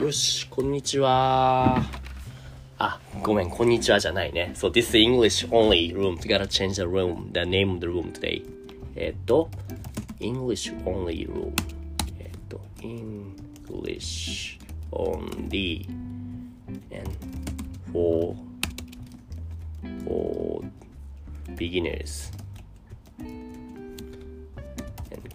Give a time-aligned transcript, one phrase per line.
[0.00, 1.82] よし、こんにちは。
[2.78, 4.52] あ、ごめん、こんにちはじゃないね。
[4.54, 6.18] So this is English only room.
[6.22, 8.44] We gotta change the room, the name of the room today.
[8.94, 9.48] えっと、
[10.20, 11.50] English only room.
[12.18, 14.58] えっと、English
[14.92, 15.88] only.
[16.92, 17.10] And
[17.90, 18.36] for,
[20.04, 20.62] for
[21.56, 22.30] beginners.
[23.18, 23.50] And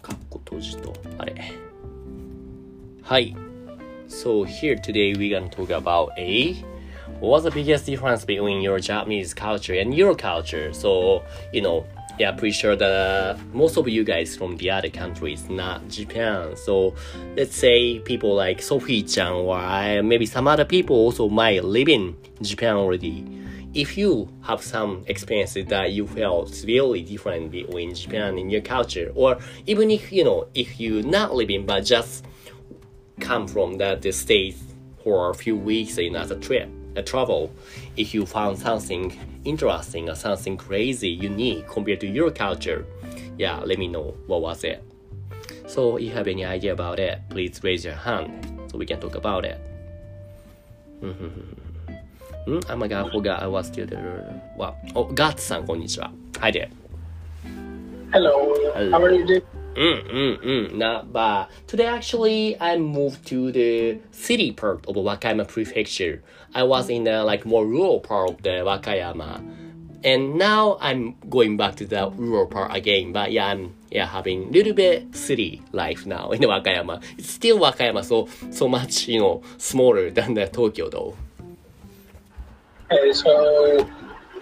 [0.00, 1.52] カッコ閉じと、あれ。
[3.02, 3.34] はい。
[4.22, 6.54] So here today we're gonna talk about a
[7.18, 10.72] what's the biggest difference between your Japanese culture and your culture?
[10.72, 11.84] So you know,
[12.20, 16.54] yeah, pretty sure that uh, most of you guys from the other countries, not Japan.
[16.54, 16.94] So
[17.36, 22.16] let's say people like Sophie-chan or I, maybe some other people also might live in
[22.42, 23.26] Japan already.
[23.74, 29.10] If you have some experiences that you felt really different between Japan and your culture,
[29.16, 32.24] or even if you know if you not living but just
[33.22, 34.56] come from that state
[35.02, 37.50] for a few weeks in as a trip, a travel.
[37.96, 42.84] If you found something interesting or something crazy, unique compared to your culture,
[43.38, 44.82] yeah, let me know what was it.
[45.66, 49.00] So if you have any idea about it, please raise your hand so we can
[49.00, 49.60] talk about it.
[51.02, 54.42] mm, oh my god, I forgot I was still there.
[54.56, 54.76] Wow.
[54.94, 56.12] Oh, God-san, konnichiwa.
[56.40, 56.68] Hi there.
[58.12, 58.54] Hello.
[58.74, 58.90] Hello.
[58.90, 59.61] How are you doing?
[59.74, 61.48] Mm, mm, mm, not bad.
[61.66, 66.22] Today, actually, I moved to the city part of Wakayama Prefecture.
[66.54, 69.40] I was in the like more rural part of the Wakayama,
[70.04, 73.12] and now I'm going back to the rural part again.
[73.12, 77.02] But yeah, I'm yeah having a little bit city life now in Wakayama.
[77.16, 81.16] It's still Wakayama, so so much you know smaller than the Tokyo though.
[82.90, 83.88] Okay, so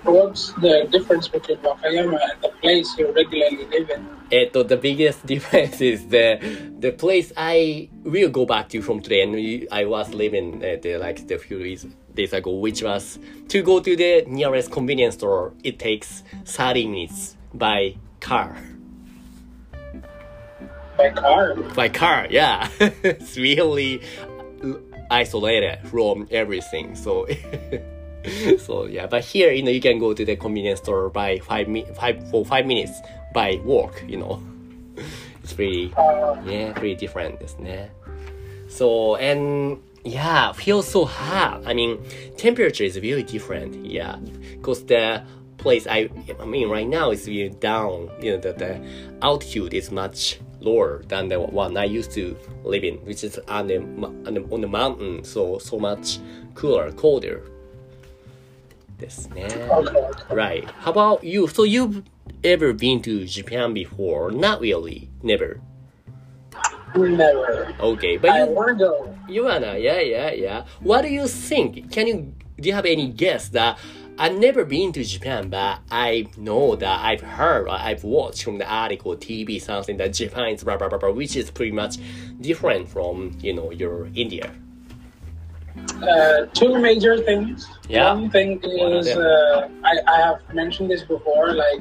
[0.02, 4.19] what's the difference between Wakayama and the place you regularly live in?
[4.32, 6.38] eh, the biggest difference is the
[6.78, 10.98] the place I will go back to from today, and I was living eh, there
[10.98, 15.52] like the few days, days ago, which was to go to the nearest convenience store.
[15.62, 18.56] It takes thirty minutes by car.
[20.96, 21.54] By car.
[21.54, 22.68] By car, yeah.
[22.80, 24.02] it's really
[25.10, 26.94] isolated from everything.
[26.94, 27.26] So.
[28.58, 31.66] so yeah but here you know you can go to the convenience store by five
[31.68, 33.00] mi- five for five minutes
[33.33, 34.03] by walk.
[34.07, 34.41] You know,
[35.43, 37.91] it's pretty Uh, yeah pretty different ですね。
[38.67, 41.63] So and yeah, feels so hot.
[41.65, 41.99] I mean,
[42.37, 43.85] temperature is really different.
[43.85, 44.17] Yeah,
[44.57, 45.23] because the
[45.57, 48.09] place I I mean right now is really down.
[48.21, 48.79] You know the, the
[49.21, 53.67] altitude is much lower than the one I used to live in, which is on
[53.67, 55.23] the, mo- on the on the mountain.
[55.23, 56.19] So so much
[56.53, 57.41] cooler, colder.
[58.97, 59.47] ですね。
[59.69, 60.33] okay.
[60.33, 60.65] Right.
[60.79, 61.47] How about you?
[61.47, 62.01] So you've
[62.44, 64.30] ever been to Japan before?
[64.30, 65.10] Not really.
[65.22, 65.60] Never.
[66.94, 67.74] Never.
[67.80, 69.16] Okay, but I you want to go.
[69.28, 70.64] you wanna yeah yeah yeah.
[70.80, 71.92] What do you think?
[71.92, 73.78] Can you do you have any guess that
[74.18, 78.58] I've never been to Japan, but I know that I've heard or I've watched from
[78.58, 81.96] the article, TV, something that Japan is blah blah blah blah, which is pretty much
[82.40, 84.52] different from you know your India.
[86.02, 87.68] Uh, two major things.
[87.88, 88.12] Yeah.
[88.12, 91.80] One thing is, uh, I, I have mentioned this before, like,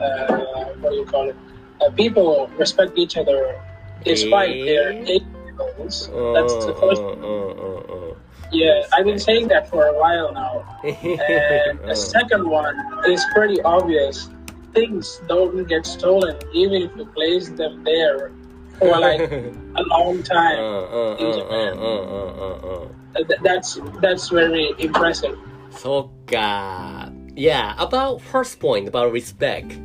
[0.00, 1.36] uh, what do you call it?
[1.80, 3.56] Uh, people respect each other
[4.04, 5.04] despite their Eh?
[5.20, 5.26] age
[5.58, 6.08] levels.
[6.12, 7.00] Uh, That's the first.
[7.00, 8.14] uh, uh, uh,
[8.52, 10.64] Yeah, I've been saying that for a while now.
[10.82, 10.88] uh.
[10.88, 12.74] And the second one
[13.06, 14.28] is pretty obvious.
[14.74, 18.32] Things don't get stolen even if you place them there
[18.78, 19.20] for like
[19.76, 20.58] a long Uh, time.
[20.58, 22.88] uh, uh, uh, uh, uh, uh.
[23.16, 25.36] Th- That's that's very impressive.
[25.70, 27.10] そっか。
[27.35, 29.77] yeah, about first point about respect.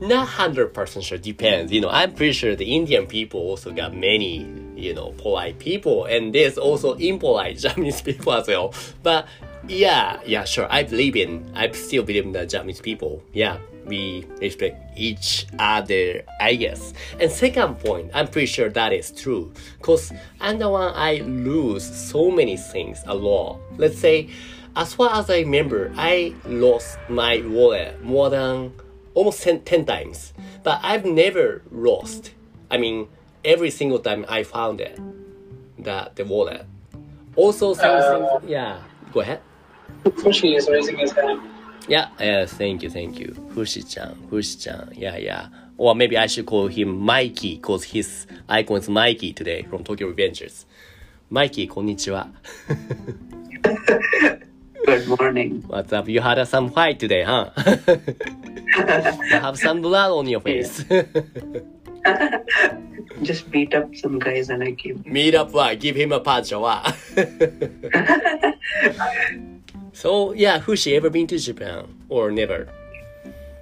[0.00, 1.18] Not hundred percent sure.
[1.18, 1.72] Depends.
[1.72, 6.04] You know, I'm pretty sure the Indian people also got many, you know, polite people,
[6.04, 8.74] and there's also impolite Japanese people as well.
[9.02, 9.26] But
[9.66, 10.68] yeah, yeah, sure.
[10.70, 11.50] I believe in.
[11.54, 13.22] I still believe in the Japanese people.
[13.32, 16.92] Yeah, we respect each other, I guess.
[17.18, 19.52] And second point, I'm pretty sure that is true.
[19.80, 23.58] Cause I'm the one I lose so many things a lot.
[23.76, 24.28] Let's say,
[24.76, 28.74] as far as I remember, I lost my wallet more than
[29.14, 30.34] almost 10, 10 times.
[30.62, 32.32] But I've never lost.
[32.70, 33.08] I mean,
[33.44, 35.00] every single time I found it,
[35.78, 36.66] the, the wallet.
[37.34, 38.22] Also, something.
[38.22, 38.82] Uh, yeah,
[39.12, 39.40] go ahead.
[40.04, 41.40] Fushi is raising his hand.
[41.88, 43.28] Yeah, yeah, thank you, thank you.
[43.54, 45.48] Fushi-chan, Fushi-chan, yeah, yeah.
[45.78, 50.12] Or maybe I should call him Mikey, because his icon is Mikey today from Tokyo
[50.12, 50.64] Revengers.
[51.30, 52.32] Mikey, konnichiwa.
[54.86, 55.64] Good morning.
[55.66, 56.08] What's up?
[56.08, 57.50] You had some fight today, huh?
[57.66, 60.84] you have some blood on your face.
[63.22, 65.02] Just beat up some guys and I came.
[65.04, 65.80] Meet up what?
[65.80, 66.94] Give him a punch or what?
[69.92, 72.68] so yeah, Fushi ever been to Japan or never?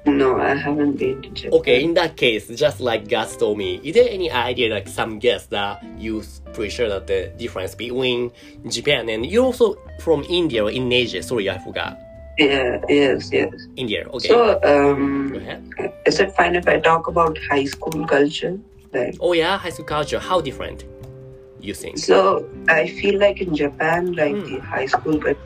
[0.07, 1.53] No, I haven't been to Japan.
[1.61, 5.19] Okay, in that case, just like Gus told me, is there any idea like some
[5.19, 6.23] guess that you're
[6.53, 8.31] pretty sure that the difference between
[8.69, 11.23] Japan and you're also from India or in Asia?
[11.23, 11.99] Sorry, I forgot.
[12.39, 13.55] Yeah, yes, yes.
[13.77, 14.07] India.
[14.13, 14.29] Okay.
[14.29, 15.35] So, um,
[16.05, 18.59] is it fine if I talk about high school culture?
[18.93, 20.19] Like, Oh yeah, high school culture.
[20.19, 20.85] How different?
[21.61, 21.97] You think?
[21.97, 24.45] so I feel like in Japan, like Hmm.
[24.55, 25.39] the high school, but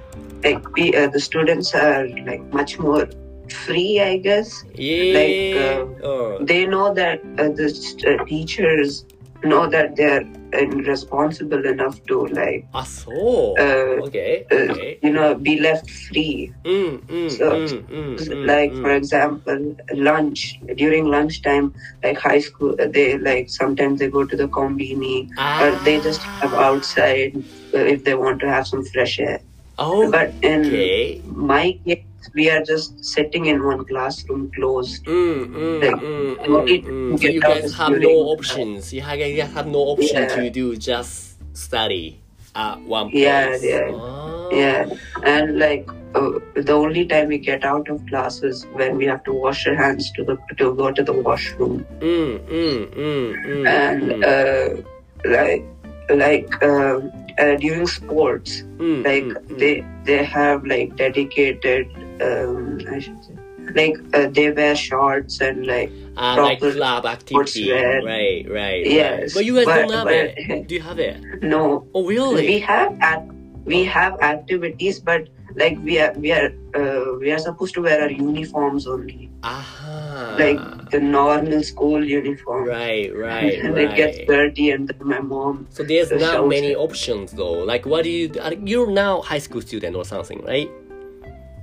[0.43, 3.06] like we, uh, the students are like much more
[3.52, 4.64] free, I guess.
[4.74, 5.14] Yeah.
[5.18, 6.38] Like oh.
[6.42, 7.68] they know that uh, the
[8.06, 9.04] uh, teachers
[9.44, 13.54] know that they're responsible enough to like ah, so.
[13.58, 14.46] Uh, okay.
[14.50, 14.98] okay.
[15.02, 18.82] You know be left free mm, mm, so, mm, mm so mm, like mm.
[18.82, 24.48] for example lunch during lunchtime like high school they like sometimes they go to the
[24.48, 25.64] combini ah.
[25.64, 26.02] or they ah.
[26.02, 29.40] just have outside if they want to have some fresh air
[29.78, 31.22] oh but in okay.
[31.26, 35.05] my case we are just sitting in one classroom closed.
[35.05, 37.20] Mm, mm, like, mm, mm, mm.
[37.20, 38.93] so you guys have no options.
[38.93, 40.37] You have no option yeah.
[40.37, 42.20] to do just study
[42.55, 43.23] at one place.
[43.23, 44.49] Yeah, yeah, oh.
[44.53, 44.87] yeah.
[45.25, 49.23] And like uh, the only time we get out of class is when we have
[49.25, 51.87] to wash our hands to the to go to the washroom.
[52.00, 54.82] Mm, and uh,
[55.25, 55.65] like
[56.11, 59.25] like um, uh, during sports, like
[59.59, 61.88] they they have like dedicated
[62.23, 63.35] um i should say
[63.75, 67.69] like uh, they wear shorts and like Ah, like club activity.
[67.69, 68.03] sportswear.
[68.03, 68.82] Right, right.
[68.85, 69.31] Yes, Right.
[69.35, 70.67] But you guys but- don't have but- it.
[70.69, 71.17] Do you have it?
[71.43, 72.47] no Oh, really?
[72.47, 73.23] we have at
[73.67, 78.00] we have activities but like we are we are uh, we are supposed to wear
[78.03, 80.37] our uniforms only Aha.
[80.41, 85.67] like the normal school uniform Right, right, and it gets dirty and then my mom
[85.70, 86.76] So there's the not many it.
[86.76, 87.53] options though.
[87.73, 88.32] Like, what do you?
[88.43, 90.70] are- You're now high school student or something, right?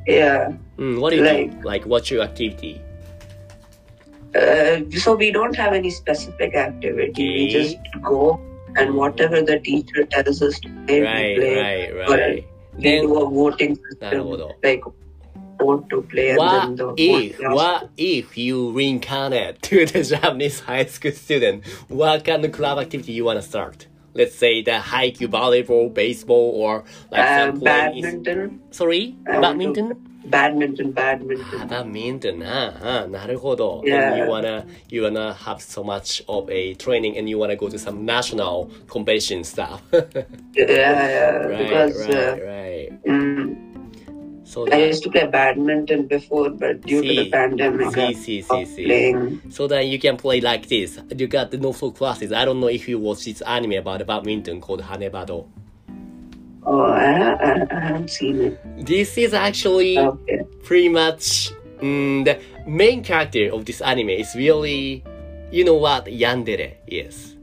[0.07, 0.53] Yeah.
[0.77, 1.67] Mm, what do you like, do?
[1.67, 2.81] Like, what's your activity?
[4.35, 7.11] Uh, so we don't have any specific activity.
[7.11, 7.37] Okay.
[7.37, 8.39] We just go
[8.75, 11.91] and whatever the teacher tells us to play, right, we play.
[11.91, 12.47] Right, right.
[12.77, 14.83] Then, we do a voting system, like
[15.59, 16.35] want to play.
[16.35, 21.65] What the if what if you reincarnate to the Japanese high school student?
[21.87, 23.87] What kind of club activity you wanna start?
[24.15, 28.61] let's say the Haikyu volleyball, baseball, or like um, some badminton.
[28.71, 28.77] Is...
[28.77, 30.11] Sorry, I badminton.
[30.27, 31.45] Badminton, badminton.
[31.53, 33.83] Ah, badminton, ah, ah, なるほど。
[33.85, 34.17] Yeah.
[34.17, 37.77] You wanna, you wanna have so much of a training, and you wanna go to
[37.77, 39.83] some national competition stuff.
[39.93, 40.07] yeah,
[40.55, 41.31] yeah.
[41.31, 42.91] Right, because, right, uh, right.
[43.07, 43.64] Um,
[44.55, 48.41] so I used to play badminton before, but due to the pandemic, see, I see,
[48.41, 48.85] see, see.
[48.85, 49.41] playing.
[49.49, 50.97] so that you can play like this.
[51.13, 52.31] You got the no flow classes.
[52.31, 55.45] I don't know if you watch this anime about badminton called Hanebado.
[56.65, 58.85] Oh, I, I, I haven't seen it.
[58.85, 60.39] This is actually Okay.
[60.63, 65.03] pretty much mm, the main character of this anime is really,
[65.51, 67.34] you know what Yandere is.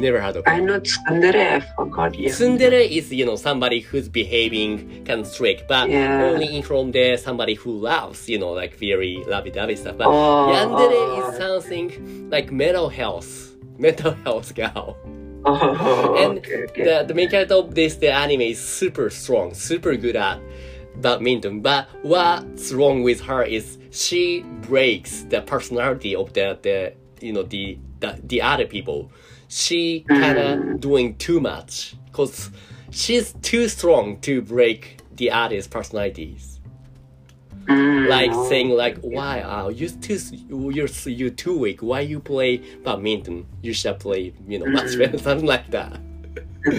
[0.00, 0.60] Never heard of it.
[0.62, 2.14] know Tsundere, I forgot.
[2.18, 2.30] Yeah.
[2.30, 6.24] Tsundere is, you know, somebody who's behaving kind of strict, but Yeah.
[6.24, 9.96] only in from there somebody who loves, you know, like very lovey-dovey stuff.
[9.98, 11.30] But Oh, Yandere oh.
[11.30, 14.96] is something like mental health, mental health girl.
[15.44, 16.84] Oh, and okay, okay.
[16.84, 20.38] the the main character of this the anime is super strong, super good at
[20.96, 21.60] badminton.
[21.60, 26.92] But what's wrong with her is she breaks the personality of the the
[27.26, 29.10] you know the the, the other people.
[29.52, 32.50] She kind of doing too much because
[32.90, 36.60] she's too strong to break the other's personalities.
[37.66, 41.82] Mm, Like saying like, why are you too you're you too weak?
[41.82, 43.44] Why you play badminton?
[43.62, 45.98] You should play you know much better something like that.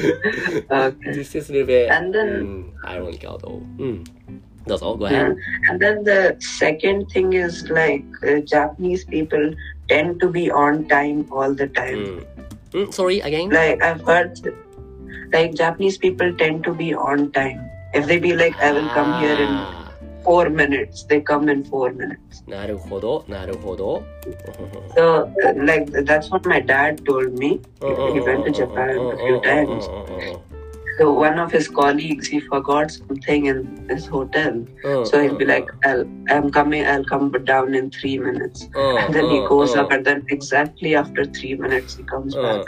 [0.72, 1.12] Okay.
[1.12, 3.62] This is a little bit And then- mm, ironical though.
[3.84, 4.08] Mm.
[4.66, 4.96] That's all.
[4.96, 5.36] Go ahead.
[5.36, 5.70] Yeah.
[5.72, 9.54] And then the second thing is like uh, Japanese people
[9.90, 11.98] tend to be on time all the time.
[12.06, 12.26] Mm.
[12.73, 13.51] Mm, sorry again.
[13.51, 14.39] Like I've heard,
[15.33, 17.61] like Japanese people tend to be on time.
[17.95, 19.93] If they be like, I will come here in Ah,
[20.25, 22.43] four minutes, they come in four minutes.
[22.47, 24.03] なるほど、なるほど。
[24.97, 27.61] So, uh, like that's what my dad told me.
[28.13, 29.89] He went to Japan a few times.
[30.99, 34.65] So one of his colleagues, he forgot something in his hotel.
[35.05, 38.67] So he'll be like, I'll, I'm coming, I'll come down in three minutes.
[38.75, 42.65] And then he goes up, and then exactly after three minutes, he comes back.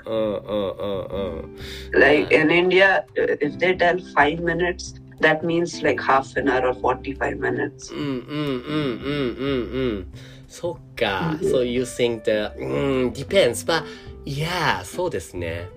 [1.94, 6.68] Like in India, uh, if they tell five minutes, that means like half an hour
[6.68, 7.90] or 45 minutes.
[7.90, 10.06] うんうんうんうんうんうん。
[10.48, 11.38] そっか。
[11.40, 13.64] So you think that, うん、depends.
[13.66, 13.84] But,
[14.26, 15.68] yeah, そうですね。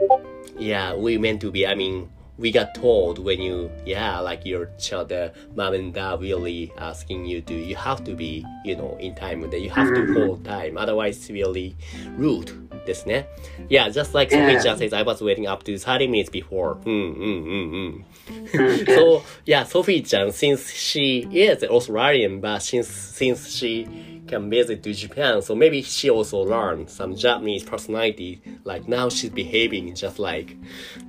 [0.59, 2.07] Yeah, we meant to be, I mean,
[2.38, 7.24] we got told when you, yeah, like your child, the mom and dad really asking
[7.24, 10.14] you to, you have to be, you know, in time, that you have to mm-hmm.
[10.14, 10.76] hold time.
[10.76, 11.76] Otherwise, really
[12.10, 13.27] rude ですね。
[13.69, 14.61] Yeah, just like Sophie Yeah.
[14.63, 16.77] just says, I was waiting up to 30 minutes before.
[16.85, 18.05] うんうんうんうん。
[18.53, 18.95] Mm, yeah.
[18.95, 23.88] So yeah, Sophie Chan, since she is Australian, but since since she
[24.27, 28.39] can visit to Japan, so maybe she also learned some Japanese personality.
[28.63, 30.55] Like now she's behaving just like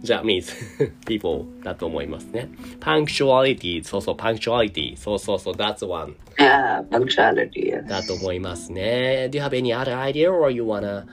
[0.02, 0.50] Japanese
[1.06, 2.48] people だと思いますね。
[2.80, 7.72] Punctuality, そうそう punctuality, そうそうそう that's one yeah, punctuality.
[7.72, 7.86] Yes.
[7.88, 9.28] だと思いますね。
[9.30, 11.04] Do you have any other idea or you wanna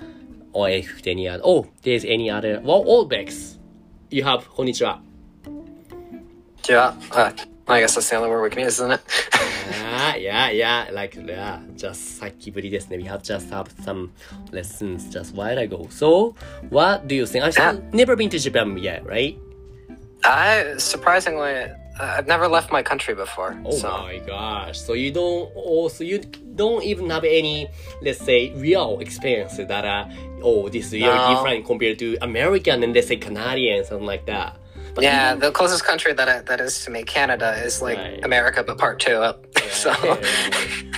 [0.53, 1.41] or if any other?
[1.45, 2.59] Oh, there's any other?
[2.63, 3.59] Well, all Bex,
[4.09, 5.01] you have こんにちは。
[6.63, 7.31] Yeah, uh,
[7.67, 9.01] I guess that's the only word we can use, isn't it?
[9.91, 12.97] Yeah, yeah, yeah, like, yeah, just さっきぶりですね。
[12.97, 14.09] We have just have some
[14.51, 15.87] lessons just while ago.
[15.89, 16.35] So,
[16.69, 17.43] what do you think?
[17.43, 17.79] I've Yeah.
[17.93, 19.37] never been to Japan yet, right?
[20.23, 23.56] I surprisingly, uh, uh, I've never left my country before.
[23.64, 24.80] Oh so my gosh.
[24.80, 26.18] So you don't also, you
[26.56, 27.68] don't even have any,
[28.02, 30.10] let's say, real experience that are,
[30.42, 31.34] oh, this is really No.
[31.34, 34.56] different compared to American and let's say Canadian, something like that.
[34.94, 38.24] But yeah, the closest country that I, that is to me, Canada, is like Right.
[38.24, 39.20] America, but part two.
[39.70, 39.92] So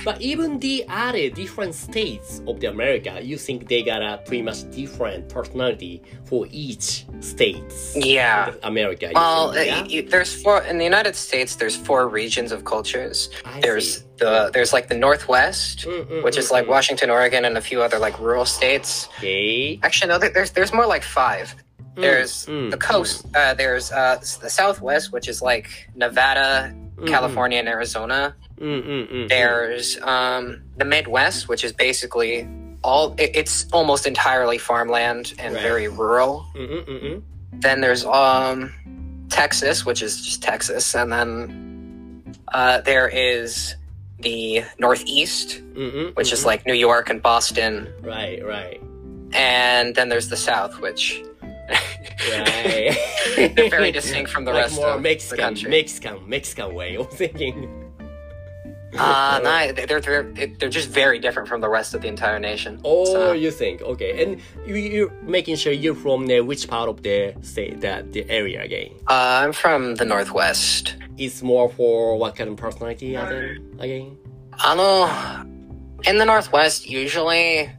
[0.03, 4.41] but even the other different states of the America, you think they got a pretty
[4.43, 7.95] much different personality for each states.
[7.95, 8.53] yeah.
[8.63, 9.11] America.
[9.13, 10.01] Well, think, yeah?
[10.09, 11.55] there's four in the United States.
[11.55, 13.29] There's four regions of cultures.
[13.45, 14.03] I there's see.
[14.17, 16.69] the there's like the Northwest, Mm, mm, which mm, is like mm.
[16.69, 19.09] Washington, Oregon, and a few other like rural states.
[19.17, 19.79] Okay.
[19.83, 21.53] Actually, no, there- there's there's more like five.
[21.95, 23.25] There's mm, the coast.
[23.35, 28.35] Uh, there's uh, the Southwest, which is like Nevada, Mm, California, and Arizona.
[28.59, 32.47] Mm, mm, mm, There's um, the Midwest, which is basically
[32.83, 33.13] all.
[33.17, 35.61] It, it's almost entirely farmland and Right.
[35.61, 36.45] very rural.
[36.55, 37.21] mm, mm, mm, mm.
[37.61, 38.73] Then there's um,
[39.29, 42.23] Texas, which is just Texas, and then
[42.53, 43.75] uh, there is
[44.19, 46.45] the Northeast, Mm, mm, which mm, is mm.
[46.47, 48.81] like New York and Boston, right, right,
[49.33, 51.21] and then there's the South, which
[51.69, 52.97] right.
[53.55, 55.69] They're very distinct from the like rest more of the Mexican, country.
[55.69, 57.86] Mexican, Mexican way of thinking.
[58.93, 60.23] Uh, nah, they're they're
[60.59, 62.79] they're just very different from the rest of the entire nation.
[62.85, 64.23] Oh, So, you think okay?
[64.23, 68.27] And you, you're making sure you're from the which part of the state that the
[68.29, 68.91] area again?
[69.09, 70.95] uh, I'm from the Northwest.
[71.17, 73.75] It's more for what kind of personality again?
[73.79, 74.17] Again?
[74.53, 75.43] I know.
[76.09, 77.69] In the Northwest, usually,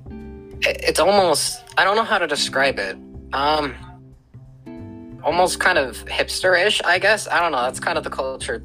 [0.61, 2.97] it- it's almost I don't know how to describe it.
[3.33, 3.75] Um,
[5.25, 7.29] almost kind of hipster-ish, I guess.
[7.29, 7.63] I don't know.
[7.63, 8.63] That's kind of the culture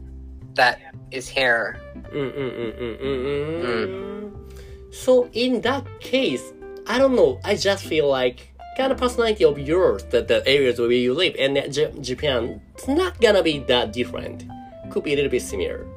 [0.56, 0.80] that
[1.12, 1.80] is here.
[2.14, 4.94] Mm, mm, mm, mm, mm, mm.
[4.94, 6.54] So in that case,
[6.86, 7.40] I don't know.
[7.44, 11.36] I just feel like kind of personality of yours, that the areas where you live,
[11.40, 14.46] and J- Japan, it's not gonna be that different.
[14.92, 15.88] Could be a little bit similar,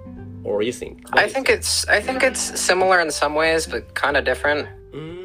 [0.44, 1.04] or you think?
[1.12, 4.68] I you think it's I think it's similar in some ways, but kind of different.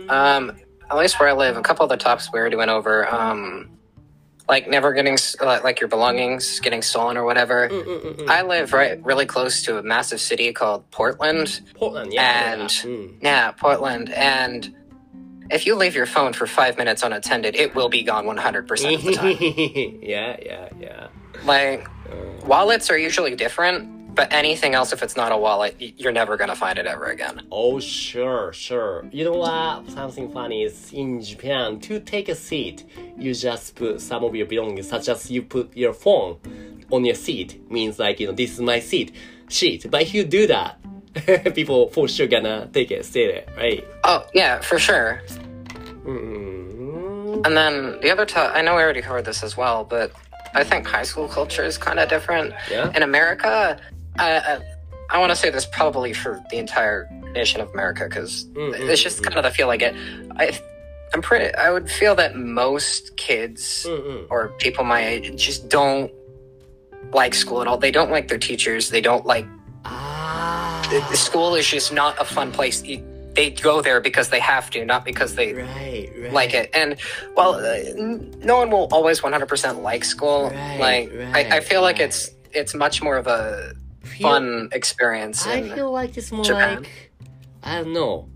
[0.10, 0.58] Um,
[0.90, 3.08] at least where I live, a couple of the topics we already went over.
[3.14, 3.70] Um,
[4.52, 7.70] like never getting like like your belongings getting stolen or whatever.
[7.70, 8.28] mm, mm, mm, mm.
[8.28, 11.62] I live right really close to a massive city called Portland.
[11.74, 12.52] Portland, yeah.
[12.54, 12.70] And- that.
[12.70, 13.16] Mm.
[13.22, 14.10] Yeah, Portland.
[14.12, 14.76] And
[15.50, 19.04] if you leave your phone for five minutes unattended, it will be gone 100% of
[19.04, 20.00] the time.
[20.02, 21.08] yeah, yeah, yeah.
[21.46, 26.12] like, Uh, wallets are usually different, but anything else, if it's not a wallet, you're
[26.12, 27.42] never going to find it ever again.
[27.52, 29.06] Oh, sure, sure.
[29.12, 29.90] You know what?
[29.90, 32.86] Something funny is in Japan, to take a seat,
[33.18, 36.38] you just put some of your belongings, such as you put your phone
[36.92, 39.16] on your seat, means like, you know, this is my seat,
[39.48, 39.86] sheet.
[39.90, 40.80] But if you do that,
[41.56, 43.88] people for sure gonna take it, stay there, right?
[44.04, 45.22] Oh, yeah, for sure.
[46.06, 47.42] Mm-hmm.
[47.46, 50.12] And then the other time, I know we already covered this as well, but
[50.54, 52.54] I think high school culture is kind of different.
[52.70, 52.92] Yeah.
[52.96, 53.80] In America,
[54.22, 54.62] I, I,
[55.10, 58.90] I want to say this probably for the entire nation of America because Mm, mm,
[58.90, 59.94] it's just kind of the feel I get.
[60.38, 60.58] I,
[61.14, 61.54] I'm pretty.
[61.56, 64.26] I would feel that most kids Mm-mm.
[64.30, 66.12] or people my age just don't
[67.12, 67.78] like school at all.
[67.78, 68.90] They don't like their teachers.
[68.90, 69.46] They don't like
[69.84, 70.88] Ah.
[70.92, 72.82] the, the school is just not a fun place.
[73.34, 76.34] They go there because they have to, not because they Right, right.
[76.34, 76.70] like it.
[76.74, 76.98] And
[77.36, 77.64] well, uh,
[77.98, 80.50] n- no one will always 100% like school.
[80.52, 85.46] Right, like I, I feel like it's it's much more of a feel, fun experience.
[85.46, 86.84] I feel like it's more Japan.
[86.84, 87.12] like
[87.64, 88.30] I don't know.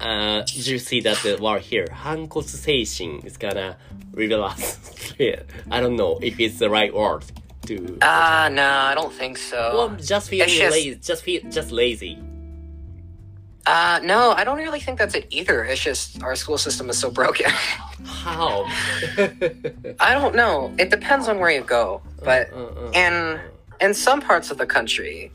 [0.00, 3.76] Uh, you see that uh, the word here, hankotsu seishin, is gonna
[4.12, 5.14] reverse.
[5.70, 7.24] I don't know if it's the right word.
[7.66, 9.70] To ah, uh, no, I don't think so.
[9.74, 10.72] Well, just feeling just...
[10.72, 12.18] lazy, just feel, just lazy.
[13.64, 15.64] Uh, no, I don't really think that's it either.
[15.64, 17.50] It's just our school system is so broken.
[18.04, 18.64] How?
[20.00, 20.74] I don't know.
[20.78, 22.88] It depends on where you go, but uh, uh, uh.
[22.88, 23.40] uh in uh
[23.82, 25.32] in some parts of the country,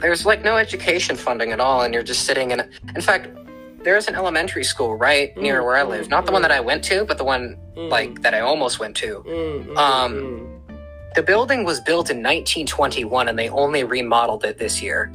[0.00, 2.60] there's like no education funding at all, and you're just sitting in.
[2.94, 3.28] In fact,
[3.84, 6.42] there is an elementary school right mm, near where I mm, live, not the one
[6.42, 7.88] that I went to, but the one mm.
[7.88, 9.18] like that I almost went to.
[9.76, 10.46] Um,
[11.14, 15.12] the building was built in 1921, and they only remodeled it this year.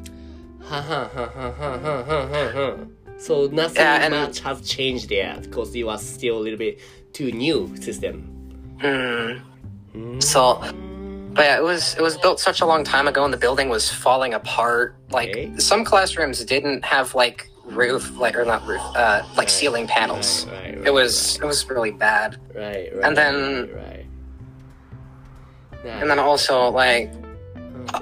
[3.18, 6.80] so nothing yeah, much has changed yet because it was still a little bit
[7.12, 8.30] too new system.
[8.80, 10.24] Mm.
[10.24, 10.63] So
[11.34, 13.70] but yeah, it was it was built such a long time ago, and the building
[13.70, 14.96] was falling apart.
[15.12, 15.54] Like Okay.
[15.58, 20.46] some classrooms didn't have like roof, like or not roof, uh, like Right, ceiling panels.
[20.48, 22.38] Right, right, It was it was really bad.
[22.56, 24.06] right, right, and then- right.
[25.86, 27.12] And then also like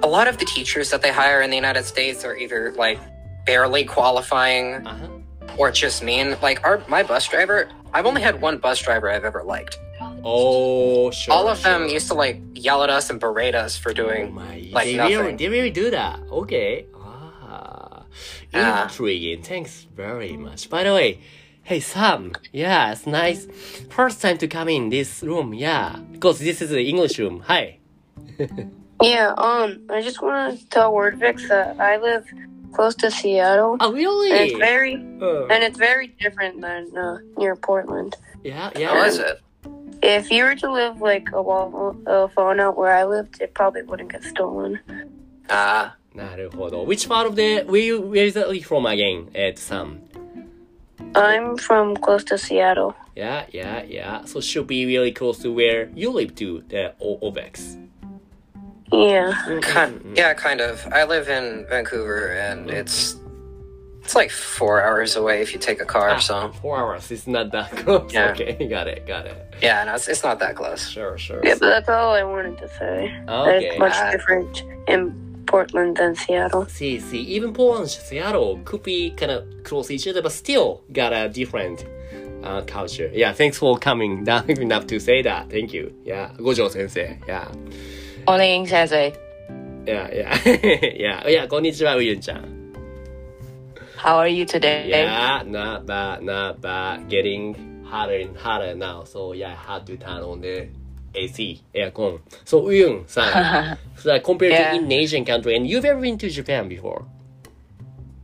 [0.03, 2.99] a lot of the teachers that they hire in the United States are either like
[3.47, 5.07] barely qualifying uh-huh.
[5.57, 6.35] or just mean.
[6.43, 9.79] Like our my bus driver, I've only had one bus driver I've ever liked.
[10.23, 11.33] Oh, sure.
[11.33, 14.33] All of them used to like yell at us and berate us for Oh doing
[14.33, 15.37] my, like they really, nothing.
[15.37, 16.19] they really do that.
[16.31, 16.85] Okay.
[16.95, 18.03] Ah,
[18.53, 18.83] Yeah.
[18.83, 19.41] intriguing.
[19.43, 20.69] Thanks very much.
[20.69, 21.19] By the way,
[21.63, 22.33] hey Sam.
[22.51, 23.47] Yeah, it's nice.
[23.89, 25.53] First time to come in this room.
[25.53, 27.43] Yeah, because this is the English room.
[27.47, 27.79] Hi.
[29.03, 32.23] Yeah, um, I just want to tell Wordvix that I live
[32.71, 34.29] close to Seattle, Oh, really?
[34.29, 38.15] and it's very Uh, and it's very different than uh, near Portland.
[38.43, 39.05] yeah, How yeah.
[39.07, 39.41] is it?
[40.02, 43.54] If you were to live like a wall a phone out where I lived, it
[43.54, 44.78] probably wouldn't get stolen.
[45.48, 46.84] Ah, なるほど。
[46.84, 49.28] Which part of the where you where is it from again?
[49.34, 50.00] At Sam.
[51.14, 52.94] I'm from close to Seattle.
[53.14, 54.24] Yeah, yeah, yeah.
[54.26, 57.76] So should be really close to where you live to the O- Ovex.
[58.92, 60.86] Yeah, kind, yeah, kind of.
[60.92, 63.16] I live in Vancouver, and it's
[64.02, 66.10] it's like four hours away if you take a car.
[66.10, 67.10] Ah, So four hours.
[67.10, 68.12] It's not that close.
[68.12, 68.30] Yeah.
[68.30, 69.36] Okay, got it, got it.
[69.60, 70.88] yeah, no, it's, it's not that close.
[70.88, 71.40] Sure, sure.
[71.42, 73.12] yeah, but that's all I wanted to say.
[73.26, 73.66] That Okay.
[73.66, 75.12] it's much Uh, different in
[75.46, 76.66] Portland than Seattle.
[76.66, 80.82] See, see, even Portland, Seattle could be kind of close to each other, but still
[80.92, 81.84] got a different
[82.44, 83.10] uh, culture.
[83.12, 85.50] Yeah, thanks for coming down enough to say that.
[85.50, 85.92] Thank you.
[86.04, 87.18] Yeah, 五条先生.
[87.26, 87.48] Yeah,
[88.26, 89.12] Morning, Sensei.
[89.86, 90.34] yeah, yeah,
[90.96, 91.28] yeah.
[91.28, 92.59] Yeah, こんにちは、ウユンちゃん.
[94.01, 94.89] How are you today?
[94.89, 97.07] Yeah, not bad, not bad.
[97.07, 99.03] Getting hotter and hotter now.
[99.03, 100.69] So yeah, I had to turn on the
[101.13, 102.19] AC, aircon.
[102.43, 104.71] So Uyun, san, so like, compared Yeah.
[104.71, 107.05] to in Asian country, and you've ever been to Japan before?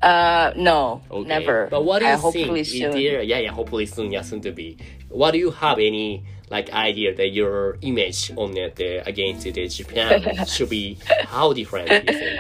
[0.01, 1.27] uh, no, Okay.
[1.27, 1.67] never.
[1.69, 2.23] But what do you I think?
[2.23, 2.91] hopefully is soon.
[2.91, 4.77] there- yeah, yeah, hopefully soon, yeah, soon to be.
[5.09, 9.67] What do you have any like idea that your image on it uh, against the
[9.67, 12.39] Japan should be how different you think?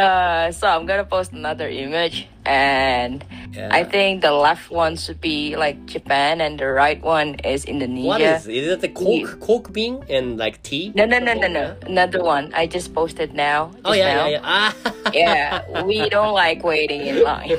[0.00, 3.68] Uh, so I'm gonna post another image, and Yeah.
[3.74, 8.06] I think the left one should be like Japan, and the right one is Indonesia.
[8.06, 10.92] What is is it the coke coke bean and like tea?
[10.94, 11.74] No, no, no, no, no.
[11.82, 12.54] Another one.
[12.54, 13.74] I just posted now.
[13.84, 14.26] Oh yeah, now.
[14.26, 14.40] yeah, yeah.
[14.44, 14.72] Ah.
[15.10, 17.50] Yeah, we don't like waiting in line.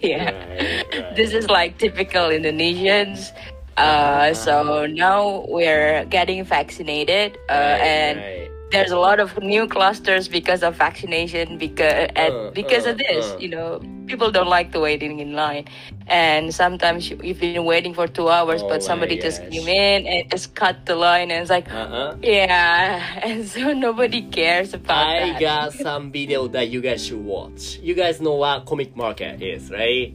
[0.00, 0.32] yeah.
[0.32, 1.16] Right, right.
[1.16, 3.30] This is like typical Indonesians.
[3.76, 8.51] Uh, so now we're getting vaccinated, uh, Right, and right.
[8.72, 11.58] There's a lot of new clusters because of vaccination.
[11.58, 13.38] Because and Uh, because uh, of this, uh.
[13.38, 15.66] you know, people don't like the waiting in line,
[16.08, 19.50] and sometimes you- you've been waiting for two hours, Oh but somebody just gosh.
[19.52, 21.68] came in and just cut the line, and it's like.
[21.70, 22.16] Uh-huh.
[22.22, 25.40] Yeah, and so nobody cares about I that.
[25.40, 27.78] got some video that you guys should watch.
[27.82, 30.14] You guys know what comic market is, right?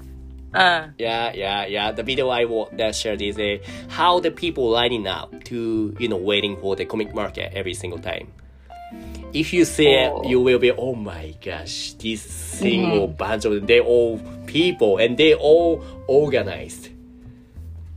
[0.54, 1.92] Uh, Yeah, yeah, yeah.
[1.92, 3.58] The video I wa- that shared is uh,
[3.90, 8.00] how the people lining up to you know waiting for the comic market every single
[8.00, 8.28] time
[9.33, 10.29] If you see it, Oh.
[10.29, 15.35] you will be oh my gosh, this single bunch of they all people and they
[15.35, 16.91] all organized.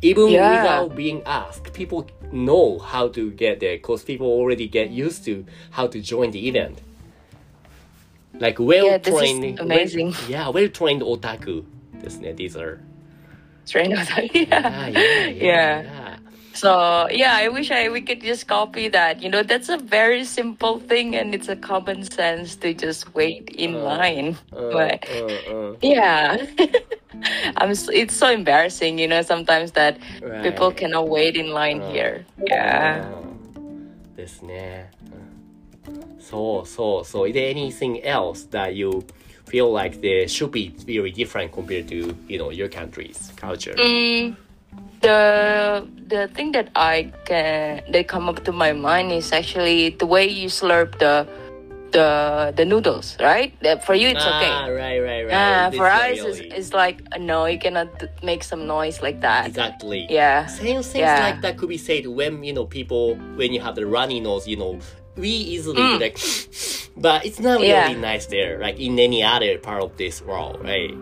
[0.01, 0.61] Even Yeah.
[0.61, 5.45] without being asked, people know how to get there because people already get used to
[5.71, 6.79] how to join the event.
[8.39, 10.13] Like well Yeah, this is trained, amazing.
[10.29, 11.63] yeah, well trained otaku.
[12.01, 12.79] ですね These are
[13.65, 14.07] straight out.
[14.33, 14.87] yeah, yeah.
[14.89, 16.08] yeah, yeah, Yeah.
[16.59, 16.59] yeah.
[16.59, 19.21] So yeah, I wish I we could just copy that.
[19.21, 23.49] You know, that's a very simple thing, and it's a common sense to just wait
[23.57, 24.37] in Uh, line.
[24.51, 26.37] Uh, but uh, uh, yeah,
[27.57, 27.71] I'm.
[27.71, 29.97] s it's so embarrassing, you know, sometimes that
[30.43, 30.77] people right.
[30.77, 32.25] cannot wait in line Uh, here.
[32.47, 33.03] Yeah.
[33.57, 33.59] う
[34.13, 34.91] んですね。
[35.11, 35.35] うん
[36.19, 37.29] そうそうそう。
[37.29, 39.05] Is there anything else that you
[39.47, 43.75] feel like they should be very different compared to you know your country's culture?
[43.75, 44.35] Mm,
[45.00, 50.06] the the thing that I can that come up to my mind is actually the
[50.06, 51.26] way you slurp the
[51.92, 53.52] the the noodles, right?
[53.62, 54.52] That for you it's ah, okay.
[54.72, 55.34] right, right, right.
[55.34, 57.88] Ah, for us it's, it's like uh, no, you cannot
[58.22, 59.46] make some noise like that.
[59.46, 60.06] exactly.
[60.08, 60.46] Yeah.
[60.46, 61.20] Same things Yeah.
[61.22, 64.46] like that could be said when you know people when you have the runny nose,
[64.46, 64.78] you know,
[65.16, 66.00] we easily Mm.
[66.00, 66.16] like,
[66.96, 67.86] but it's not Yeah.
[67.88, 70.94] really nice there, like in any other part of this world, right?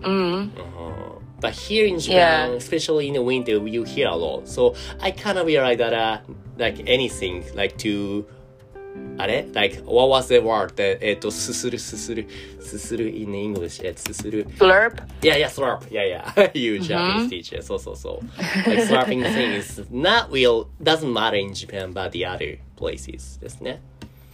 [0.00, 0.56] Mm.
[0.56, 1.07] Uh-huh.
[1.41, 2.57] But here in Japan, Yeah.
[2.57, 4.47] especially in the winter, you hear a lot.
[4.47, 6.19] So I kind of realized that uh,
[6.57, 8.25] like anything like to
[9.17, 12.27] あれ like what was the word でえっとすするすする
[12.59, 15.01] すする in English えすする Slurp.
[15.21, 15.87] Yeah, yeah, slurp.
[15.89, 16.51] Yeah, yeah.
[16.57, 17.61] you Japanese teacher.
[17.61, 18.21] So, so, so.
[18.67, 23.81] Like slurping thing is not real, doesn't matter in Japan, but the other places ですね。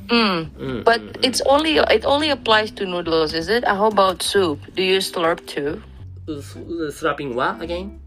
[0.10, 0.50] Mm.
[0.58, 3.63] Mm, But mm, it's only it only applies to noodles, is it?
[3.63, 4.60] Uh, How about soup?
[4.76, 5.82] Do you slurp too?
[6.27, 6.93] Mm.
[6.93, 8.01] Slurping what again?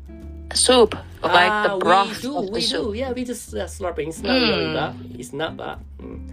[0.53, 2.85] Soup, like Ah, the broth we do, of the we soup.
[2.87, 2.93] do.
[2.93, 4.07] Yeah, we just uh, slurping.
[4.07, 4.73] It's not really Mm.
[4.73, 4.93] that.
[5.19, 5.79] It's not that.
[5.99, 6.29] Mm.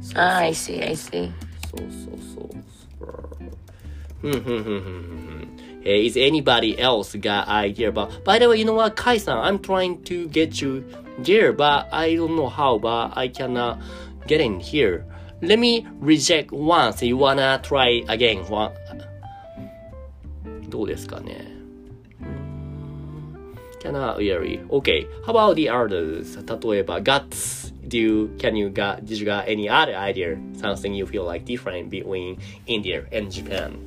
[0.00, 1.30] So, Ah, I see, I see.
[1.70, 2.40] So, so, so.
[4.22, 5.80] Hmm, hmm, hmm, hmm, hmm, hmm.
[5.82, 8.24] Hey, is anybody else got idea about?
[8.24, 10.84] By the way, you know what, Kai-san, I'm trying to get you
[11.18, 12.78] there, but I don't know how.
[12.78, 13.78] But I cannot
[14.26, 15.06] get in here.
[15.42, 17.02] Let me reject once.
[17.02, 18.44] You wanna try again?
[18.48, 18.72] One.
[20.79, 21.55] どうですかね
[23.85, 24.59] Cannot really.
[24.69, 25.05] Okay.
[25.25, 26.35] How about the others?
[26.41, 27.71] 例えば guts.
[27.87, 30.37] Do you can you got did you got any other idea?
[30.55, 33.77] Something you feel like different between India and Japan?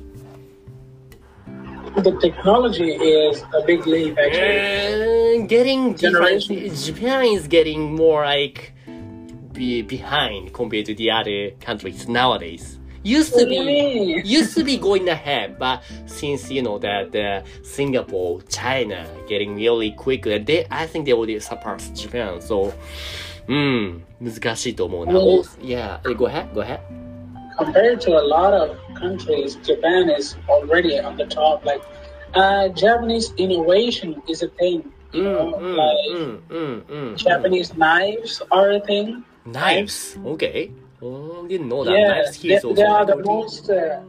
[1.97, 5.35] The technology is a big leap, actually.
[5.35, 6.43] And getting different.
[6.43, 6.75] Generation.
[6.75, 8.71] Japan is getting more like
[9.51, 12.72] be behind compared to the other countries nowadays.
[13.03, 14.21] Used to What do you be mean?
[14.25, 19.91] used to be going ahead, but since you know that uh, Singapore, China getting really
[19.91, 22.41] quickly, they I think they will surpass Japan.
[22.41, 22.73] So,
[23.47, 25.13] うん、難しいと思うな。
[25.13, 26.79] Well- Oh, yeah, eh, go ahead, go ahead.
[27.57, 31.63] Compared to a lot of countries, Japan is already on the top.
[31.65, 31.81] Like,
[32.35, 34.83] uh, Japanese innovation is a thing.
[35.13, 37.15] You うん、 know, うん、 like うん、うん、うん。
[37.15, 39.23] Japanese knives are a thing.
[39.45, 40.69] Knives, okay.
[41.04, 41.92] Oh, didn't know that.
[41.92, 43.68] Yeah, they, they are the most.
[43.68, 44.00] Uh,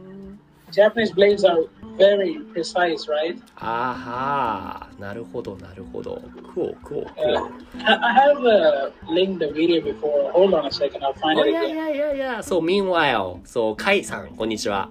[0.72, 1.58] Japanese blades are
[1.96, 3.38] very precise, right?
[3.56, 6.20] あはーなるほどなるほど
[6.54, 7.50] cool cool Uh, cool
[7.84, 10.30] I I have uh, linked the video before.
[10.32, 11.76] Hold on a second, I'll find oh it yeah again.
[11.76, 14.90] yeah yeah yeah so meanwhile so カイさんこんにちは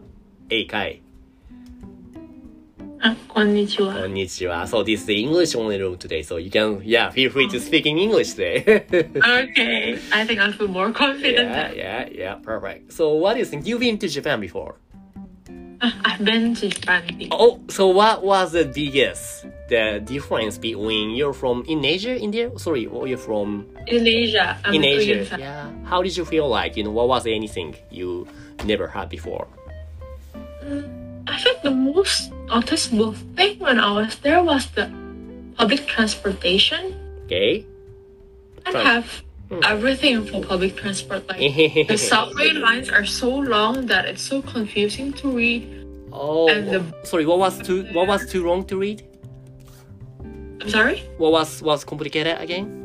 [0.50, 0.68] えい
[3.06, 4.68] Uh, konnichiwa.
[4.68, 7.60] So this is the English only room today, so you can yeah feel free to
[7.60, 8.64] speak in English today.
[9.22, 11.50] okay, I think I'll feel more confident.
[11.52, 12.36] Yeah, yeah, yeah.
[12.42, 12.94] Perfect.
[12.94, 13.68] So what do you think?
[13.68, 14.76] You've been to Japan before.
[15.82, 17.04] Ah, I've been to Japan.
[17.30, 22.50] Oh, so what was the biggest the difference between you're from in Asia, India?
[22.58, 24.58] Sorry, or you're from in Asia.
[24.66, 25.40] I'm in Asia, Korean.
[25.40, 25.70] yeah.
[25.86, 26.76] How did you feel like?
[26.76, 28.26] You know, what was anything you
[28.66, 29.48] never had before?
[30.64, 34.90] Mm, I think the most noticeable thing when I was there was the
[35.58, 36.94] public transportation.
[37.26, 37.66] Okay.
[38.66, 38.86] I Right.
[38.86, 39.08] have
[39.50, 39.62] Hmm.
[39.64, 41.28] everything for public transport.
[41.30, 41.38] Like
[41.88, 45.62] the subway lines are so long that it's so confusing to read.
[46.12, 47.26] oh, and the- sorry.
[47.26, 49.04] What was too What was too long to read?
[50.62, 51.04] I'm sorry?
[51.18, 52.82] What was was complicated again?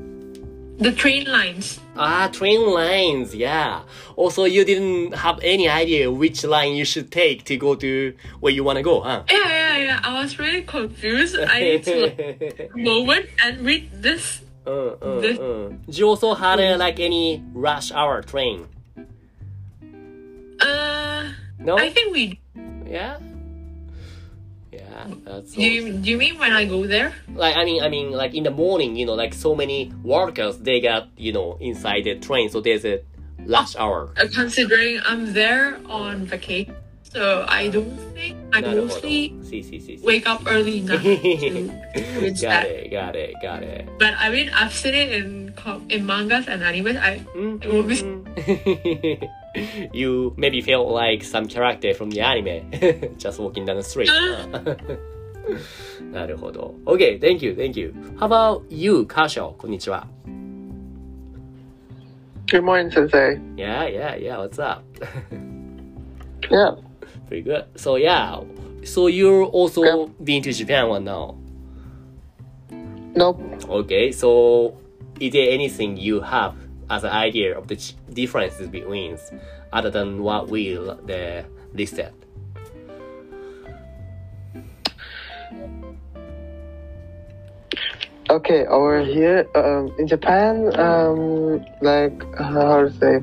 [0.79, 1.79] The train lines.
[1.97, 3.35] Ah, train lines.
[3.35, 3.81] Yeah.
[4.17, 8.53] Also, you didn't have any idea which line you should take to go to where
[8.53, 9.23] you want to go, huh?
[9.31, 9.45] Yeah,
[9.91, 10.01] yeah.
[10.09, 11.35] I was really confused.
[11.39, 14.41] I need to like, moment and read this.
[14.67, 15.71] uh, uh, This- uh.
[15.87, 18.67] Did you also had uh, like any rush hour train?
[20.61, 21.77] Uh, No.
[21.77, 22.41] I think we.
[22.89, 23.19] Yeah.
[24.73, 25.07] Yeah.
[25.25, 27.13] That's Do you, do you mean when I go there?
[27.35, 30.59] like I mean I mean like in the morning, you know, like so many workers
[30.59, 33.01] they got, you know, inside the train, so there's a
[33.47, 34.13] rush hour.
[34.17, 36.75] Uh, considering I'm there on vacation,
[37.10, 38.96] so I don't think I なるほど。
[39.08, 40.06] mostly See, see, see, see.
[40.06, 41.10] wake up early enough to
[42.20, 42.66] read got that.
[42.68, 43.86] it, got it, got it.
[44.00, 46.98] But I mean, I've seen it in co- in mangas and animes.
[47.00, 48.24] I Mm, It will be- mm,
[49.56, 49.94] mm.
[49.94, 52.70] you maybe felt like some character from the anime,
[53.18, 54.10] just walking down the street.
[56.12, 56.74] なるほど。
[56.86, 57.94] Okay, thank you, thank you.
[58.20, 59.54] How about you, Kasho?
[59.58, 60.08] こんにちは。
[62.48, 63.40] Good morning, Sensei.
[63.56, 64.38] Yeah, yeah, yeah.
[64.40, 64.84] What's up?
[66.52, 66.76] Yeah.
[67.31, 67.65] Pretty good.
[67.77, 68.43] So yeah,
[68.83, 71.39] so you're also been to Japan one now.
[73.15, 73.41] Nope.
[73.69, 74.77] Okay, so
[75.21, 76.57] is there anything you have
[76.91, 79.17] as an idea of the ch- differences between
[79.73, 82.13] other than what we the listed?
[88.29, 93.23] okay, over here um, in Japan, um, like how to say,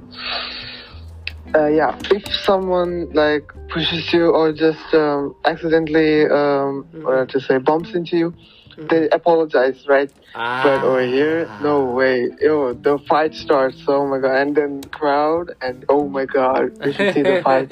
[1.55, 7.59] uh, yeah, if someone like pushes you or just um, accidentally, um, what to say,
[7.59, 8.35] bumps into you,
[8.77, 10.11] they apologize, right?
[10.35, 12.31] But over here, no way.
[12.41, 13.83] Yo, the fight starts.
[13.87, 14.35] Oh my god!
[14.35, 17.69] And then crowd, and oh my god, we should see the fight.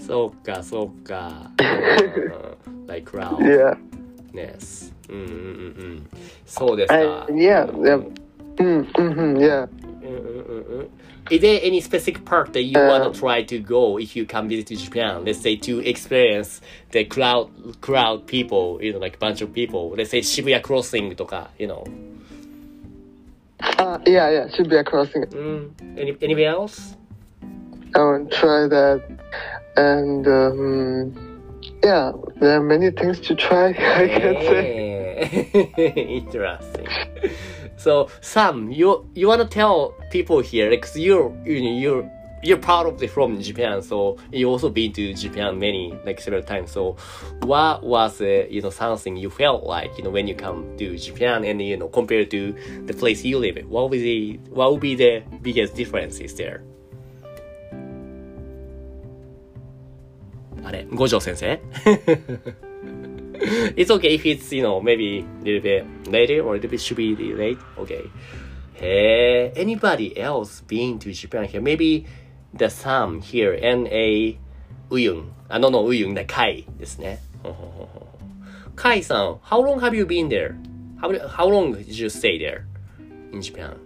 [0.00, 1.50] そうか、そうか。
[1.58, 3.38] うん like crowd.
[3.38, 3.76] Yeah.
[4.32, 4.92] Yes.
[5.08, 5.38] うんうんうんう
[5.94, 6.06] ん。
[6.46, 7.26] そうですか。
[7.28, 8.02] And yeah, yeah.
[8.56, 8.94] Mm, hmm yeah.
[9.02, 9.77] うんうんうんう
[11.29, 14.25] Is there any specific park that you want to um, try to go if you
[14.25, 15.25] come visit to Japan?
[15.25, 17.49] Let's say to experience the crowd,
[17.81, 19.91] crowd people, you know, like bunch of people.
[19.91, 21.83] Let's say Shibuya Crossing, とか, you know.
[23.61, 25.23] Uh, yeah, yeah, Shibuya Crossing.
[25.25, 25.99] Mm.
[25.99, 26.95] Any, anybody else?
[27.95, 29.03] I want to try that.
[29.75, 31.29] And um,
[31.83, 35.09] yeah, there are many things to try, I can say.
[36.27, 36.87] Interesting.
[37.78, 42.10] So Sam, you you wanna tell people here because you're you know, you're
[42.44, 46.42] you're part of the from Japan, so you also been to Japan many like several
[46.42, 46.70] times.
[46.70, 46.96] So
[47.40, 50.96] what was uh, you know something you felt like you know when you come to
[50.98, 52.54] Japan and you know compared to
[52.86, 53.56] the place you live?
[53.56, 53.68] in?
[53.68, 56.62] What would the what would be the biggest differences there?
[60.64, 61.58] あれ、五条先生
[63.76, 66.80] It's okay if it's, you know, maybe a little bit later or a little bit
[66.80, 67.58] should be late.
[67.78, 68.10] Okay.
[68.74, 71.60] Hey, anybody else been to Japan here?
[71.60, 72.06] Maybe
[72.52, 74.38] the Sam here and a
[74.90, 75.30] Uyun.
[75.48, 77.20] あのの Uyun, the Kai ですね。
[78.76, 80.56] Kai さ ん、how long have you been there?
[81.00, 82.64] How, how long did you stay there
[83.32, 83.76] in Japan?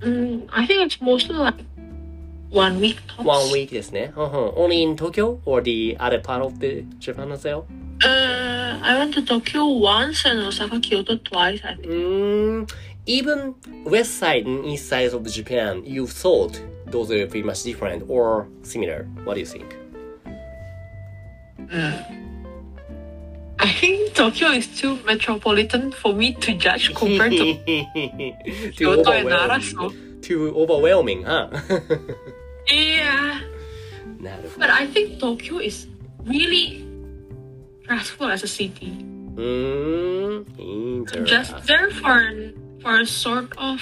[0.00, 1.56] Mm, I think it's mostly like
[2.50, 3.24] one week tops.
[3.24, 4.12] One week ですね。
[4.14, 7.64] Only in Tokyo or the other part of the Japan as well?
[8.03, 11.87] Uh, I went to Tokyo once and Osaka, Kyoto twice, I think.
[11.87, 12.71] Mm,
[13.05, 18.03] even west side and east side of Japan, you thought those are pretty much different
[18.07, 19.03] or similar.
[19.25, 19.75] What do you think?
[21.71, 22.03] Uh,
[23.59, 27.55] I think Tokyo is too metropolitan for me to judge compared to
[28.75, 29.59] Kyoto and Nara.
[30.21, 31.49] Too overwhelming, huh?
[32.71, 33.41] yeah.
[34.57, 35.87] But I think Tokyo is
[36.23, 36.88] really
[37.89, 38.91] as well as a city.
[39.35, 42.31] Mm, Just there for
[42.81, 43.81] for a sort of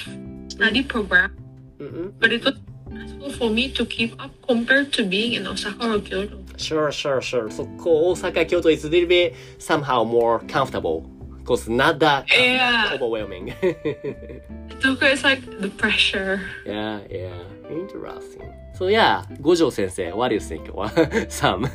[0.49, 1.35] study program,
[1.79, 2.09] mm-hmm.
[2.19, 2.55] but it was
[2.89, 6.43] possible for me to keep up compared to being in Osaka or Kyoto.
[6.57, 7.49] Sure, sure, sure.
[7.51, 11.01] So Osaka, Kyoto is a little bit somehow more comfortable
[11.47, 12.91] because not that um, yeah.
[12.93, 13.53] overwhelming.
[14.81, 16.41] Tokyo is like the pressure.
[16.65, 17.43] Yeah, yeah.
[17.69, 18.53] Interesting.
[18.75, 20.69] So yeah, Gojo sensei, what do you think?
[21.31, 21.67] Sam.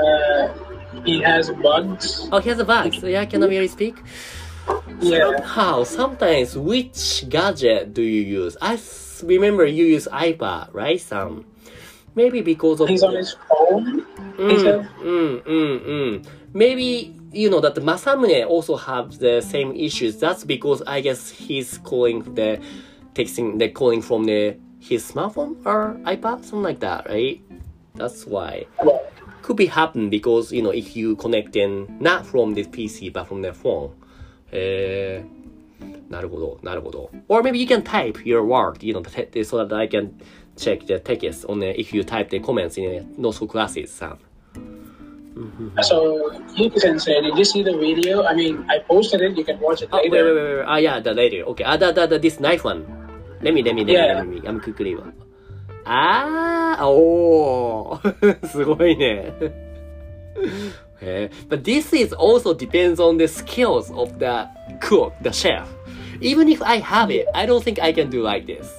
[0.00, 0.48] Uh,
[1.04, 2.28] he has bugs.
[2.32, 2.94] Oh, he has a bug.
[2.94, 3.96] So yeah, can I really speak?
[5.00, 5.32] Yeah.
[5.36, 8.56] Somehow, sometimes, which gadget do you use?
[8.60, 11.44] I s- remember you use iPad, right, Sam?
[12.14, 14.04] Maybe because of He's on his phone.
[14.36, 14.86] Said.
[14.98, 16.26] Mm, mm, mm.
[16.54, 20.18] Maybe you know that Masamune also have the same issues.
[20.18, 22.60] That's because I guess he's calling the
[23.14, 27.40] texting the calling from the his smartphone or iPad, something like that, right?
[27.94, 28.66] That's why
[29.49, 33.25] Could be happen because you know if you connect in not from the PC but
[33.27, 33.91] from the phone.
[34.51, 37.09] えー、なるほど、なるほど。
[37.27, 40.11] Or maybe you can type your word, you know, te- so that I can
[40.55, 44.17] check the text on the, if you type the comments in those classes, Sam.
[45.81, 48.23] So, Yuki Sensei, did you see the video?
[48.23, 49.37] I mean, I posted it.
[49.37, 50.33] You can watch it Oh, wait, later.
[50.33, 50.65] wait, wait, wait.
[50.65, 51.43] Ah, yeah, the later.
[51.47, 51.65] Okay.
[51.65, 52.85] Ah, the, the, the, this knife one.
[53.41, 54.13] Let me, let me, let me, Yeah.
[54.15, 54.41] let me.
[54.47, 54.95] I'm quickly.
[55.92, 57.98] Ah, oh,
[58.46, 59.32] すごいね.
[61.48, 64.46] But this is also depends on the skills of the
[64.80, 65.66] cook, the chef.
[66.20, 68.70] Even if I have it, I don't think I can do like this.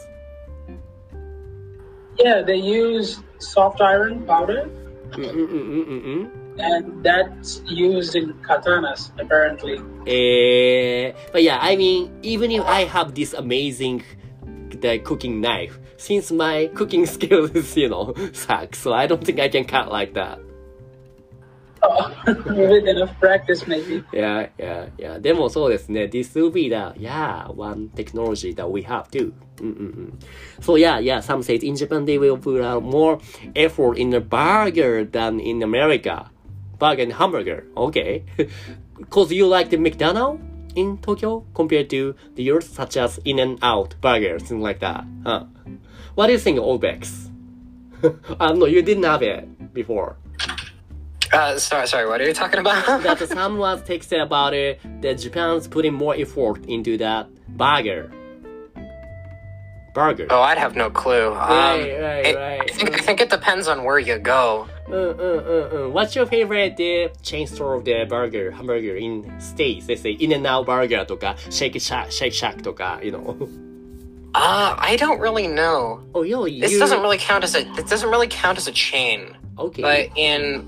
[2.18, 4.70] Yeah, they use soft iron powder.
[5.12, 6.42] Mm -mm -mm, mm, mm, mm.
[6.60, 9.82] and that's used in katanas, apparently.
[10.08, 14.04] Eh, but yeah, I mean, even if I have this amazing
[14.82, 19.41] the cooking knife, since my cooking skills is, you know, suck, so I don't think
[19.41, 20.41] I can cut like that.
[22.27, 24.03] With enough practice, maybe.
[24.13, 25.21] Yeah, yeah, yeah.
[25.21, 26.05] でもそうですね。
[26.07, 29.33] This will be the, yeah, one technology that we have too.
[29.59, 30.13] Mm-mm-mm.
[30.61, 33.21] So yeah, yeah, some says in Japan they will put out more
[33.55, 36.31] effort in the burger than in America.
[36.79, 37.67] Burger and hamburger.
[37.77, 38.25] Okay.
[39.09, 40.43] Cause you like the McDonald's
[40.75, 45.05] in Tokyo compared to the yours such as In and Out burger, things like that.
[45.25, 45.45] Huh.
[46.15, 47.31] What do you think, Obex?
[48.41, 50.17] um, no, you didn't have it before.
[51.33, 52.07] Uh, sorry, sorry.
[52.09, 53.03] What are you talking about?
[53.03, 58.11] that some was texted about it that Japan's putting more effort into that burger.
[59.95, 60.27] Burger.
[60.29, 61.29] oh, I'd have no clue.
[61.29, 62.61] Um, right, right, it- right.
[62.61, 64.69] I think, I think it depends on where you go.
[64.89, 65.89] Uh, uh, uh, uh.
[65.89, 69.89] What's your favorite uh, chain store of the burger, hamburger in states?
[69.89, 73.49] Let's say In-N-Out Burger とか Shake Shack, Shake Shack とか you know.
[74.35, 76.03] Uh, I don't really know.
[76.15, 76.61] Oh, really?
[76.61, 77.61] This You- doesn't really count as a.
[77.79, 79.35] It doesn't really count as a chain.
[79.59, 79.83] Okay.
[79.83, 80.63] But in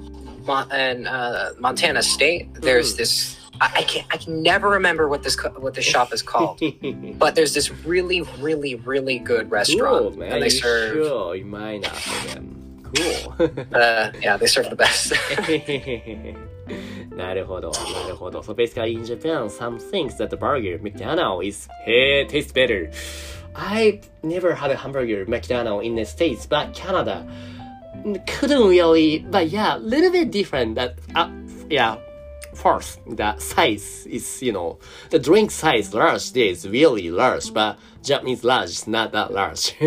[0.47, 2.97] Mon- in uh, Montana State, there's Mhm.
[2.97, 3.37] this.
[3.61, 6.61] I, I can I can never remember what this co- what this shop is called.
[7.19, 10.33] but there's this really really really good restaurant, cool, man.
[10.33, 10.93] and they you serve.
[10.95, 12.55] Sure, you might not for them.
[12.95, 13.35] Cool.
[13.75, 15.13] Uh, yeah, they serve the best.
[17.17, 18.43] なるほど、なるほど。
[18.43, 22.91] So basically in Japan, some things that the burger McDonald's is hey tastes better.
[23.55, 27.27] I never had a hamburger McDonald's in the States, but Canada
[28.27, 29.21] couldn't really.
[29.21, 30.77] But yeah, a little bit different.
[30.77, 31.31] That uh,
[31.71, 31.99] yeah.
[32.55, 37.79] First, the size is, you know, the drink size large there is really large, but
[38.03, 39.77] Japanese large is not that large.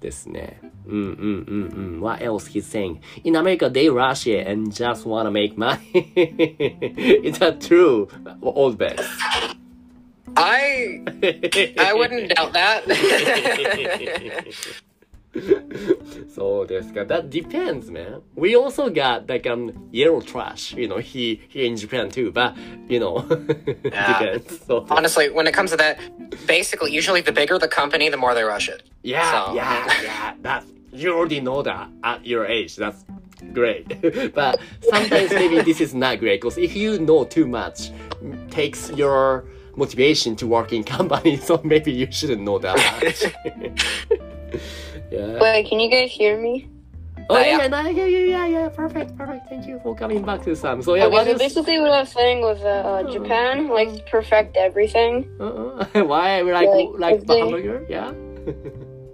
[0.00, 0.60] ですね。
[0.86, 2.00] うんうんうんうん。
[2.00, 3.00] What else he's saying?
[3.24, 5.80] In America, they rush it and just wanna make money.
[7.22, 8.08] Is that true?
[8.40, 9.02] Old best.
[10.36, 11.02] I
[11.78, 12.84] I wouldn't doubt that.
[16.34, 17.02] そうですか。
[17.02, 18.22] That depends, man.
[18.34, 22.54] We also got like um yellow trash, you know, he here in Japan too, but
[22.88, 23.24] you know,
[23.84, 24.18] Yeah.
[24.18, 24.64] depends.
[24.66, 25.98] So, Honestly, when it comes to that,
[26.46, 28.82] basically, usually the bigger the company, the more they rush it.
[29.02, 30.34] yeah, So- yeah, yeah.
[30.42, 32.76] That you already know that at your age.
[32.76, 33.04] That's
[33.52, 33.86] great.
[34.34, 34.58] but
[34.90, 37.90] sometimes maybe this is not great because if you know too much,
[38.22, 39.44] m- takes your
[39.75, 41.37] motivation to work in company.
[41.47, 43.19] So maybe you shouldn't know that much.
[45.11, 45.39] yeah.
[45.39, 46.69] Wait, can you guys hear me?
[47.29, 47.57] Oh Uh, yeah, yeah.
[47.61, 48.69] yeah, no, yeah, yeah, yeah, yeah.
[48.69, 49.47] Perfect, perfect.
[49.47, 50.81] Thank you for coming back to Sam.
[50.81, 51.39] So yeah, okay, what so is?
[51.39, 55.29] basically what I was saying was that uh, Japan likes to perfect everything.
[55.39, 56.03] Uh-uh.
[56.11, 57.85] Why we like Like, like they- hamburger?
[57.89, 58.11] Yeah.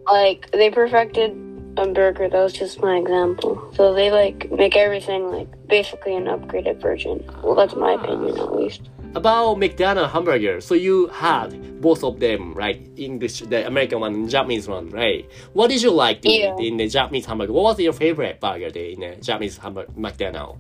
[0.07, 1.31] Like they perfected
[1.77, 2.27] a burger.
[2.29, 3.69] That was just my example.
[3.75, 7.23] So they like make everything like basically an upgraded version.
[7.43, 8.89] Well, that's my opinion at least.
[9.15, 10.61] About McDonald's hamburger.
[10.61, 12.79] So you had both of them, right?
[12.95, 15.25] English, the American one, and Japanese one, right?
[15.53, 16.55] What did you like to Yeah.
[16.59, 17.51] eat in the Japanese hamburger?
[17.53, 20.59] What was your favorite burger there in the Japanese hamburger McDonald's?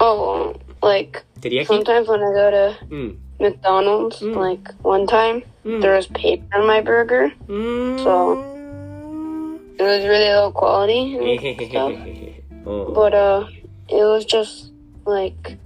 [0.00, 1.66] Oh, like Teriyaki.
[1.66, 3.16] sometimes when I go to Mm.
[3.40, 4.36] McDonald's, Mm.
[4.36, 5.80] like one time Mm.
[5.80, 7.32] there was paper on my burger.
[7.48, 7.98] Mm.
[8.04, 8.52] So-
[9.78, 11.92] It was really low quality and stuff.
[12.66, 12.92] oh.
[12.92, 13.44] but uh
[13.88, 14.72] it was just
[15.04, 15.58] like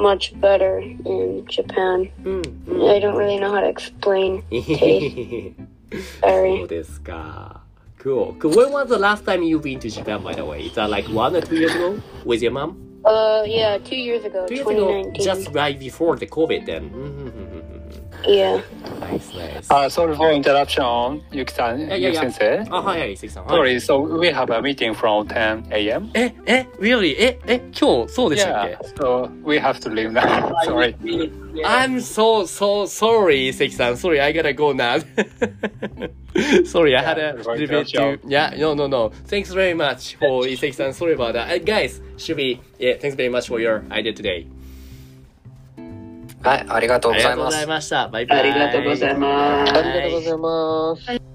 [0.00, 2.10] much better in Japan.
[2.22, 4.42] Mm, I don't really know how to explain.
[4.50, 5.68] うん。
[6.20, 6.62] そ Sorry.
[6.64, 7.60] うですか。
[8.02, 8.34] Cool.
[8.38, 8.50] cool.
[8.52, 10.66] When was the last time you've been to Japan, by the way?
[10.66, 12.76] Is that like one or two years ago with your mom?
[13.04, 15.24] Uh yeah, two years ago, Two years ago, 2019.
[15.24, 16.90] just right before the COVID then.
[16.90, 17.59] Mm-hmm.
[18.26, 18.60] Yeah.
[19.00, 19.70] Nice, nice.
[19.70, 22.22] Uh, sorry for interruption, Yuki-san, Yeah, yeah, yeah.
[22.24, 22.66] Yuki-sensei.
[22.70, 23.46] あ、はいはい、関さん。
[23.46, 26.10] はい Sorry, so we have a meeting from 10 a.m.
[26.14, 27.14] え、え、really?
[27.18, 30.52] え、え、今日そうでしたっ Yeah, け so we have to leave now.
[30.64, 30.96] Sorry.
[31.64, 33.96] I'm so, so sorry, 関さん。
[33.96, 34.98] Sorry, I gotta go now.
[36.66, 38.16] sorry, I had a Yeah, little bit sure.
[38.18, 38.28] too...
[38.28, 39.10] Yeah, no, no, no.
[39.26, 40.94] Thanks very much for 関さん。
[40.94, 41.48] Sorry about that.
[41.48, 42.60] And guys, should be...
[42.78, 44.46] Yeah, thanks very much for your idea today.
[46.43, 47.67] はい、ありがとうあございますりがとうござい。
[47.67, 48.07] ました。
[48.09, 48.39] バイバイ。
[48.39, 49.73] ありがとうございます。
[49.73, 51.30] ありがとうございます。